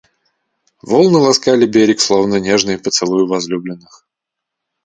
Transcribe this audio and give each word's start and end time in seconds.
Волны 0.81 1.19
ласкали 1.19 1.67
берег, 1.67 2.01
словно 2.01 2.37
нежные 2.39 2.79
поцелуи 2.79 3.27
возлюбленных. 3.27 4.07